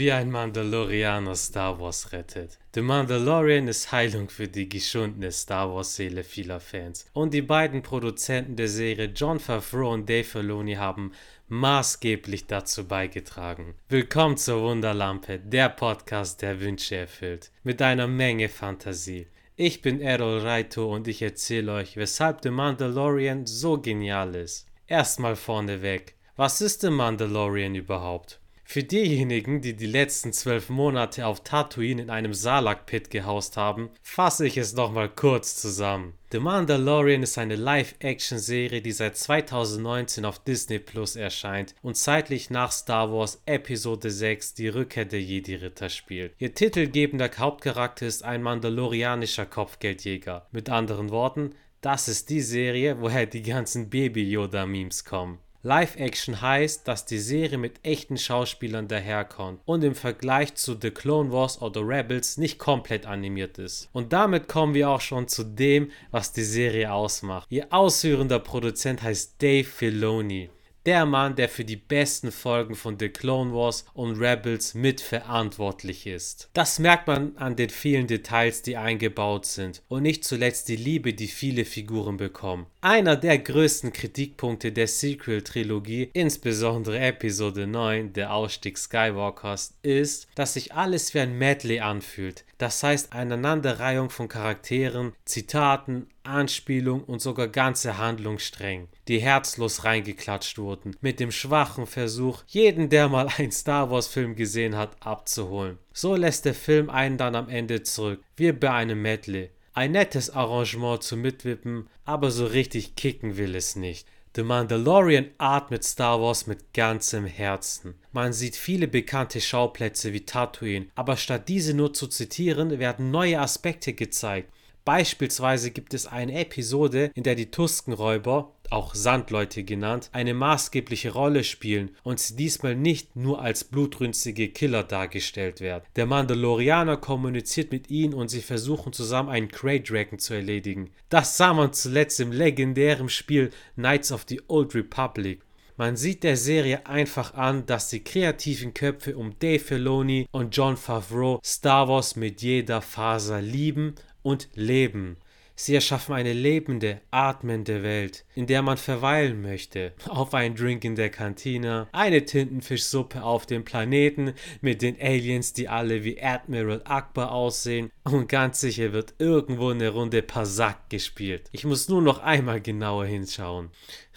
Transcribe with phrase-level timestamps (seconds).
[0.00, 2.58] wie ein Mandalorianer Star Wars rettet.
[2.74, 7.04] The Mandalorian ist Heilung für die geschundene Star Wars Seele vieler Fans.
[7.12, 11.12] Und die beiden Produzenten der Serie John Favreau und Dave Filoni haben
[11.48, 13.74] maßgeblich dazu beigetragen.
[13.90, 17.50] Willkommen zur Wunderlampe, der Podcast, der Wünsche erfüllt.
[17.62, 19.26] Mit einer Menge Fantasie.
[19.54, 24.66] Ich bin Errol Raito und ich erzähle euch, weshalb The Mandalorian so genial ist.
[24.86, 26.14] Erstmal vorneweg.
[26.36, 28.40] Was ist The Mandalorian überhaupt?
[28.72, 34.46] Für diejenigen, die die letzten zwölf Monate auf Tatooine in einem Salak-Pit gehaust haben, fasse
[34.46, 36.14] ich es nochmal kurz zusammen.
[36.30, 42.70] The Mandalorian ist eine Live-Action-Serie, die seit 2019 auf Disney Plus erscheint und zeitlich nach
[42.70, 46.34] Star Wars Episode 6 die Rückkehr der Jedi-Ritter spielt.
[46.38, 50.46] Ihr titelgebender Hauptcharakter ist ein mandalorianischer Kopfgeldjäger.
[50.52, 55.40] Mit anderen Worten, das ist die Serie, woher die ganzen Baby-Yoda-Memes kommen.
[55.62, 61.30] Live-Action heißt, dass die Serie mit echten Schauspielern daherkommt und im Vergleich zu The Clone
[61.32, 63.90] Wars oder Rebels nicht komplett animiert ist.
[63.92, 67.46] Und damit kommen wir auch schon zu dem, was die Serie ausmacht.
[67.50, 70.48] Ihr ausführender Produzent heißt Dave Filoni
[70.86, 76.48] der Mann, der für die besten Folgen von The Clone Wars und Rebels mitverantwortlich ist.
[76.54, 81.12] Das merkt man an den vielen Details, die eingebaut sind und nicht zuletzt die Liebe,
[81.12, 82.66] die viele Figuren bekommen.
[82.82, 90.72] Einer der größten Kritikpunkte der Sequel-Trilogie, insbesondere Episode 9, der Ausstieg Skywalkers, ist, dass sich
[90.72, 92.46] alles wie ein Medley anfühlt.
[92.56, 100.96] Das heißt, Aneinanderreihung von Charakteren, Zitaten, Anspielung und sogar ganze Handlungssträngen, die herzlos reingeklatscht wurden,
[101.02, 105.76] mit dem schwachen Versuch, jeden, der mal einen Star Wars-Film gesehen hat, abzuholen.
[105.92, 109.50] So lässt der Film einen dann am Ende zurück, wie bei einem Medley.
[109.72, 114.06] Ein nettes Arrangement zum Mitwippen, aber so richtig kicken will es nicht.
[114.34, 117.94] The Mandalorian atmet Star Wars mit ganzem Herzen.
[118.12, 123.40] Man sieht viele bekannte Schauplätze wie Tatooine, aber statt diese nur zu zitieren, werden neue
[123.40, 124.52] Aspekte gezeigt.
[124.84, 131.44] Beispielsweise gibt es eine Episode, in der die Tuskenräuber, auch Sandleute genannt, eine maßgebliche Rolle
[131.44, 135.84] spielen und sie diesmal nicht nur als blutrünstige Killer dargestellt werden.
[135.96, 140.90] Der Mandalorianer kommuniziert mit ihnen und sie versuchen zusammen einen Grey Dragon zu erledigen.
[141.08, 145.40] Das sah man zuletzt im legendären Spiel Knights of the Old Republic.
[145.80, 150.76] Man sieht der Serie einfach an, dass die kreativen Köpfe um Dave Filoni und John
[150.76, 155.16] Favreau Star Wars mit jeder Faser lieben und leben.
[155.62, 159.92] Sie erschaffen eine lebende, atmende Welt, in der man verweilen möchte.
[160.08, 164.32] Auf einen Drink in der Kantine, eine Tintenfischsuppe auf dem Planeten
[164.62, 167.90] mit den Aliens, die alle wie Admiral Akbar aussehen.
[168.04, 171.50] Und ganz sicher wird irgendwo eine Runde Pasak gespielt.
[171.52, 173.68] Ich muss nur noch einmal genauer hinschauen.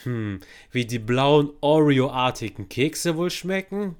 [0.03, 0.40] Hm,
[0.72, 3.97] wie die blauen Oreo-artigen Kekse wohl schmecken?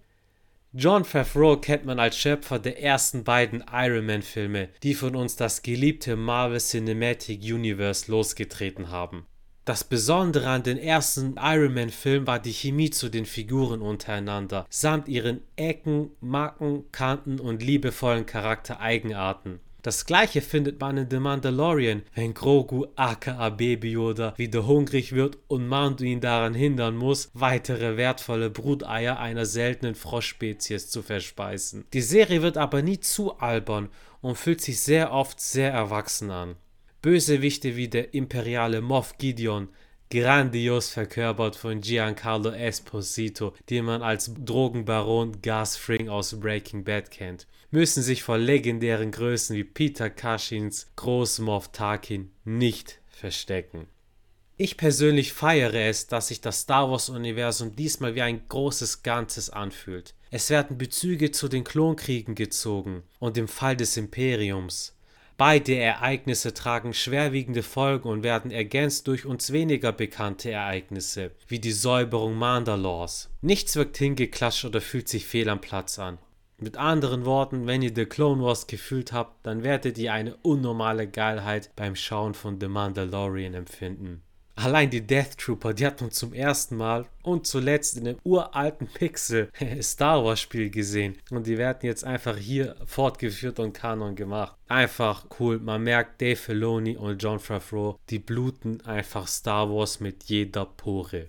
[0.76, 5.62] John Favreau kennt man als Schöpfer der ersten beiden Iron Man-Filme, die von uns das
[5.62, 9.28] geliebte Marvel Cinematic Universe losgetreten haben.
[9.66, 15.08] Das Besondere an den ersten Iron Man-Film war die Chemie zu den Figuren untereinander, samt
[15.10, 19.60] ihren Ecken, Macken, Kanten und liebevollen Charaktereigenarten.
[19.84, 25.38] Das gleiche findet man in The Mandalorian, wenn Grogu aka Baby Yoda wieder hungrig wird
[25.50, 31.84] und Mando ihn daran hindern muss, weitere wertvolle Bruteier einer seltenen Froschspezies zu verspeisen.
[31.92, 33.90] Die Serie wird aber nie zu albern
[34.22, 36.56] und fühlt sich sehr oft sehr erwachsen an.
[37.02, 39.68] Bösewichte wie der imperiale Moff Gideon,
[40.10, 47.48] grandios verkörpert von Giancarlo Esposito, den man als Drogenbaron Gas Fring aus Breaking Bad kennt
[47.74, 53.88] müssen sich vor legendären Größen wie Peter Cushings Großmoff Tarkin nicht verstecken.
[54.58, 60.14] Ich persönlich feiere es, dass sich das Star Wars-Universum diesmal wie ein großes Ganzes anfühlt.
[60.30, 64.96] Es werden Bezüge zu den Klonkriegen gezogen und dem Fall des Imperiums.
[65.38, 71.72] Beide Ereignisse tragen schwerwiegende Folgen und werden ergänzt durch uns weniger bekannte Ereignisse, wie die
[71.72, 73.32] Säuberung Mandalors.
[73.42, 76.20] Nichts wirkt hingeklatscht oder fühlt sich fehl am Platz an.
[76.64, 81.08] Mit anderen Worten, wenn ihr The Clone Wars gefühlt habt, dann werdet ihr eine unnormale
[81.08, 84.22] Geilheit beim Schauen von The Mandalorian empfinden.
[84.56, 88.88] Allein die Death Trooper, die hat man zum ersten Mal und zuletzt in dem uralten
[88.88, 89.50] Pixel
[89.82, 91.18] Star Wars Spiel gesehen.
[91.32, 94.56] Und die werden jetzt einfach hier fortgeführt und Kanon gemacht.
[94.70, 95.60] Einfach cool.
[95.60, 101.28] Man merkt Dave Filoni und John Favreau, die bluten einfach Star Wars mit jeder Pore.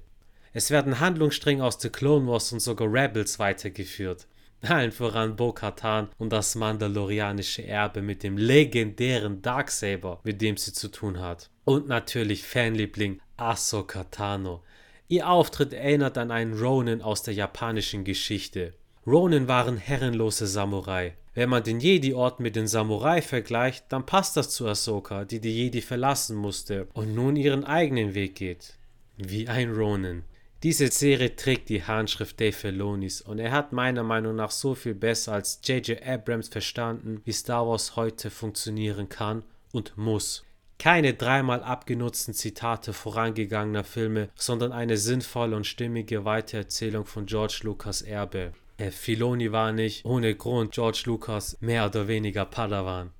[0.53, 4.29] Es werden Handlungsstränge aus The Clone Wars und sogar Rebels weitergeführt.
[4.66, 10.88] Allen voran Bo-Katan und das mandalorianische Erbe mit dem legendären Darksaber, mit dem sie zu
[10.88, 11.50] tun hat.
[11.64, 14.62] Und natürlich Fanliebling Ahsoka Tano.
[15.08, 18.75] Ihr Auftritt erinnert an einen Ronin aus der japanischen Geschichte.
[19.06, 21.14] Ronin waren herrenlose Samurai.
[21.34, 25.50] Wenn man den Jedi-Ort mit den Samurai vergleicht, dann passt das zu Ahsoka, die die
[25.50, 28.75] Jedi verlassen musste und nun ihren eigenen Weg geht.
[29.16, 30.22] Wie ein Ronin.
[30.64, 34.94] Diese Serie trägt die Handschrift Dave Filonis und er hat meiner Meinung nach so viel
[34.94, 36.02] besser als J.J.
[36.02, 40.43] Abrams verstanden, wie Star Wars heute funktionieren kann und muss.
[40.78, 48.00] Keine dreimal abgenutzten Zitate vorangegangener Filme, sondern eine sinnvolle und stimmige Weitererzählung von George Lucas
[48.00, 48.55] Erbe.
[48.78, 53.11] Herr Filoni war nicht ohne Grund George Lucas mehr oder weniger Padawan.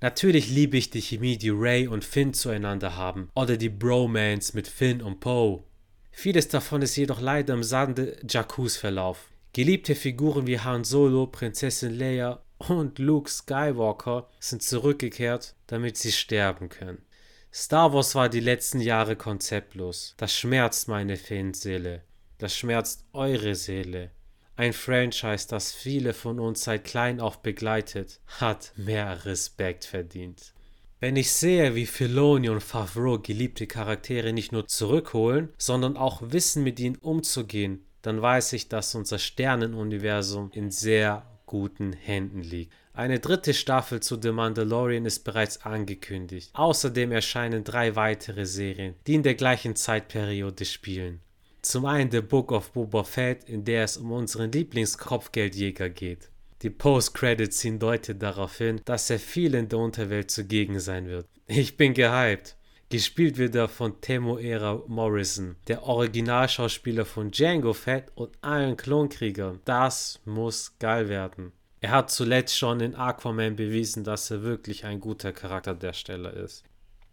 [0.00, 4.68] Natürlich liebe ich die Chemie, die Ray und Finn zueinander haben, oder die Bromance mit
[4.68, 5.64] Finn und Poe.
[6.12, 9.28] Vieles davon ist jedoch leider im Sande Jakkus Verlauf.
[9.52, 16.68] Geliebte Figuren wie Han Solo, Prinzessin Leia und Luke Skywalker sind zurückgekehrt, damit sie sterben
[16.68, 17.02] können.
[17.52, 20.14] Star Wars war die letzten Jahre konzeptlos.
[20.16, 22.02] Das schmerzt meine Fanseele.
[22.38, 24.10] Das schmerzt eure Seele.
[24.56, 30.52] Ein Franchise, das viele von uns seit klein auf begleitet, hat mehr Respekt verdient.
[31.02, 36.62] Wenn ich sehe, wie Filoni und Favreau geliebte Charaktere nicht nur zurückholen, sondern auch wissen,
[36.62, 42.72] mit ihnen umzugehen, dann weiß ich, dass unser Sternenuniversum in sehr guten Händen liegt.
[42.94, 46.50] Eine dritte Staffel zu The Mandalorian ist bereits angekündigt.
[46.52, 51.20] Außerdem erscheinen drei weitere Serien, die in der gleichen Zeitperiode spielen.
[51.62, 56.31] Zum einen The Book of Boba Fett, in der es um unseren Lieblingskopfgeldjäger geht.
[56.62, 61.26] Die Post-Credit-Scene deutet darauf hin, dass er viel in der Unterwelt zugegen sein wird.
[61.48, 62.56] Ich bin gehypt.
[62.88, 69.60] Gespielt wird er von Temuera Morrison, der Originalschauspieler von Django Fett und allen Klonkriegern.
[69.64, 71.52] Das muss geil werden.
[71.80, 76.64] Er hat zuletzt schon in Aquaman bewiesen, dass er wirklich ein guter Charakterdarsteller ist.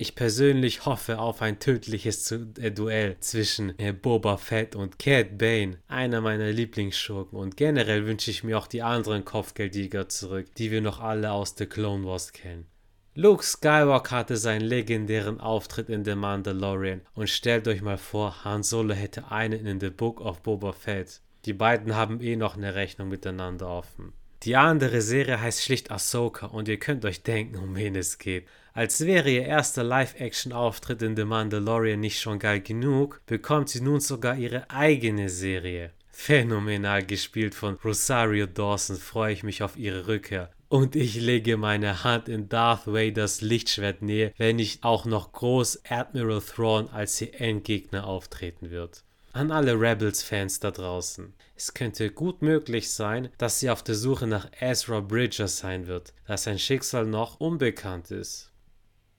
[0.01, 5.80] Ich persönlich hoffe auf ein tödliches äh, Duell zwischen äh, Boba Fett und Cat Bane,
[5.90, 7.38] einer meiner Lieblingsschurken.
[7.38, 11.56] Und generell wünsche ich mir auch die anderen Kopfgeldjäger zurück, die wir noch alle aus
[11.57, 12.66] The Clone Wars kennen.
[13.13, 18.63] Luke Skywalker hatte seinen legendären Auftritt in The Mandalorian und stellt euch mal vor, Han
[18.63, 21.19] Solo hätte einen in The Book of Boba Fett.
[21.44, 24.13] Die beiden haben eh noch eine Rechnung miteinander offen.
[24.44, 28.47] Die andere Serie heißt schlicht Ahsoka und ihr könnt euch denken, um wen es geht.
[28.74, 34.00] Als wäre ihr erster Live-Action-Auftritt in The Mandalorian nicht schon geil genug, bekommt sie nun
[34.00, 35.91] sogar ihre eigene Serie.
[36.09, 40.50] Phänomenal gespielt von Rosario Dawson freue ich mich auf ihre Rückkehr.
[40.69, 45.81] Und ich lege meine Hand in Darth Vaders Lichtschwert nähe, wenn nicht auch noch groß
[45.89, 49.03] Admiral Thrawn als ihr Endgegner auftreten wird.
[49.39, 51.33] An alle Rebels-Fans da draußen.
[51.56, 56.13] Es könnte gut möglich sein, dass sie auf der Suche nach Ezra Bridger sein wird,
[56.27, 58.51] da sein Schicksal noch unbekannt ist.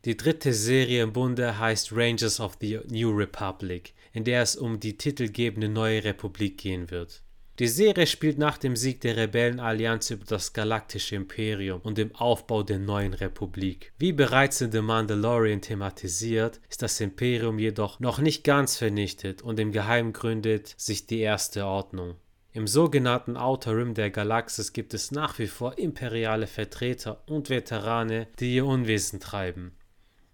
[0.05, 4.79] Die dritte Serie im Bunde heißt Rangers of the New Republic, in der es um
[4.79, 7.23] die titelgebende neue Republik gehen wird.
[7.61, 12.63] Die Serie spielt nach dem Sieg der Rebellenallianz über das galaktische Imperium und dem Aufbau
[12.63, 13.93] der neuen Republik.
[13.99, 19.61] Wie bereits in The Mandalorian thematisiert, ist das Imperium jedoch noch nicht ganz vernichtet und
[19.61, 22.15] im Geheim gründet sich die erste Ordnung.
[22.55, 28.27] Im sogenannten Outer Rim der Galaxis gibt es nach wie vor imperiale Vertreter und Veterane,
[28.39, 29.77] die ihr Unwesen treiben.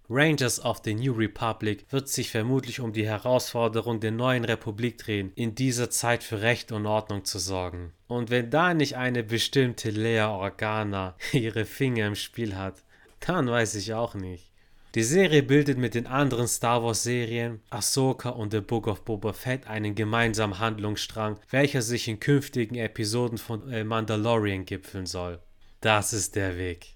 [0.09, 5.33] Rangers of the New Republic wird sich vermutlich um die Herausforderung der neuen Republik drehen,
[5.35, 7.91] in dieser Zeit für Recht und Ordnung zu sorgen.
[8.07, 12.83] Und wenn da nicht eine bestimmte Lea Organa ihre Finger im Spiel hat,
[13.19, 14.49] dann weiß ich auch nicht.
[14.95, 19.33] Die Serie bildet mit den anderen Star Wars Serien, Ahsoka und The Book of Boba
[19.33, 25.41] Fett einen gemeinsamen Handlungsstrang, welcher sich in künftigen Episoden von Mandalorian gipfeln soll.
[25.81, 26.95] Das ist der Weg.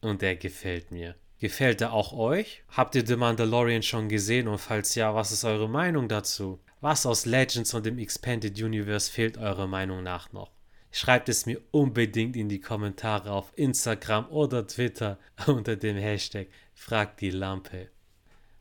[0.00, 1.16] Und er gefällt mir.
[1.42, 2.62] Gefällt er auch euch?
[2.68, 6.60] Habt ihr The Mandalorian schon gesehen und falls ja, was ist eure Meinung dazu?
[6.80, 10.52] Was aus Legends und dem Expanded Universe fehlt eurer Meinung nach noch?
[10.92, 15.18] Schreibt es mir unbedingt in die Kommentare auf Instagram oder Twitter
[15.48, 17.88] unter dem Hashtag Frag die Lampe.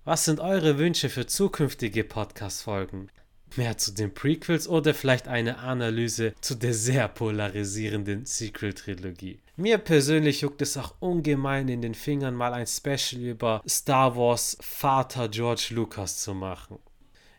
[0.04, 3.12] Was sind eure Wünsche für zukünftige Podcast-Folgen?
[3.58, 9.40] Mehr zu den Prequels oder vielleicht eine Analyse zu der sehr polarisierenden Sequel-Trilogie?
[9.58, 14.58] Mir persönlich juckt es auch ungemein in den Fingern, mal ein Special über Star Wars
[14.62, 16.80] Vater George Lucas zu machen.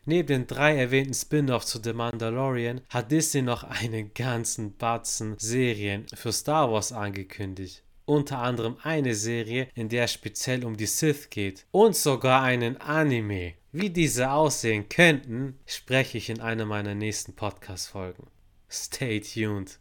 [0.05, 6.05] Neben den drei erwähnten Spin-offs zu The Mandalorian hat Disney noch einen ganzen Batzen Serien
[6.13, 7.83] für Star Wars angekündigt.
[8.05, 11.65] Unter anderem eine Serie, in der es speziell um die Sith geht.
[11.71, 13.53] Und sogar einen Anime.
[13.75, 18.27] Wie diese aussehen könnten, spreche ich in einer meiner nächsten Podcast-Folgen.
[18.69, 19.79] Stay tuned.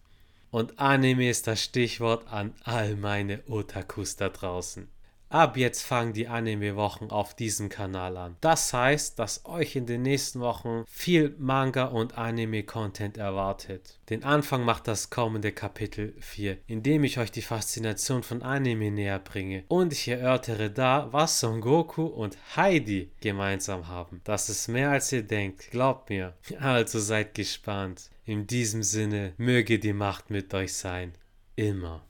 [0.51, 4.89] Und Anime ist das Stichwort an all meine Otakus da draußen.
[5.33, 8.37] Ab jetzt fangen die Anime-Wochen auf diesem Kanal an.
[8.43, 13.99] Das heißt, dass euch in den nächsten Wochen viel Manga und Anime-Content erwartet.
[14.11, 18.91] Den Anfang macht das kommende Kapitel 4, in dem ich euch die Faszination von Anime
[18.91, 24.21] näher bringe und ich erörtere da, was Son Goku und Heidi gemeinsam haben.
[24.25, 26.35] Das ist mehr als ihr denkt, glaubt mir.
[26.61, 28.11] Also seid gespannt.
[28.27, 31.15] In diesem Sinne, möge die Macht mit euch sein.
[31.57, 32.03] Immer.